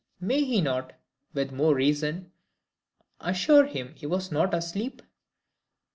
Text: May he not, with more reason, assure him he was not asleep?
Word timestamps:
May 0.19 0.43
he 0.43 0.61
not, 0.61 0.93
with 1.35 1.51
more 1.51 1.75
reason, 1.75 2.31
assure 3.19 3.67
him 3.67 3.93
he 3.93 4.07
was 4.07 4.31
not 4.31 4.51
asleep? 4.51 5.03